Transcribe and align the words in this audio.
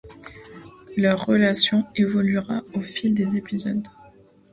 Leur 0.97 1.27
relation 1.27 1.85
évoluera 1.95 2.63
au 2.73 2.81
fil 2.81 3.13
des 3.13 3.37
épisodes. 3.37 3.87